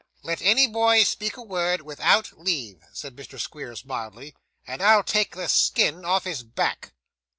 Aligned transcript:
'Let 0.23 0.41
any 0.41 0.65
boy 0.65 1.03
speak 1.03 1.37
a 1.37 1.43
word 1.43 1.83
without 1.83 2.33
leave,' 2.35 2.83
said 2.91 3.15
Mr. 3.15 3.39
Squeers 3.39 3.85
mildly, 3.85 4.35
'and 4.65 4.81
I'll 4.81 5.03
take 5.03 5.35
the 5.35 5.47
skin 5.47 6.03
off 6.05 6.23
his 6.23 6.41
back. 6.41 6.93